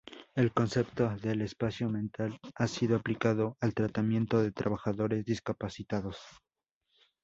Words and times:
El 0.33 0.51
concepto 0.51 1.15
del 1.17 1.43
espacio 1.43 1.87
mental 1.87 2.39
ha 2.55 2.65
sido 2.65 2.95
aplicado 2.95 3.55
al 3.61 3.75
tratamiento 3.75 4.41
de 4.41 4.51
trabajadores 4.51 5.23
discapacitados. 5.25 6.17